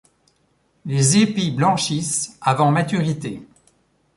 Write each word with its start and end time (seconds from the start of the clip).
Les 0.83 1.17
épis 1.17 1.51
blanchissent, 1.51 2.35
avant 2.41 2.71
maturité. 2.71 3.45